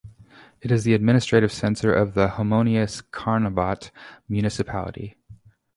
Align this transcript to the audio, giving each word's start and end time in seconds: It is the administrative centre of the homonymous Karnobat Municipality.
It 0.61 0.71
is 0.71 0.83
the 0.83 0.95
administrative 0.95 1.51
centre 1.51 1.93
of 1.93 2.15
the 2.15 2.29
homonymous 2.29 3.03
Karnobat 3.11 3.91
Municipality. 4.27 5.15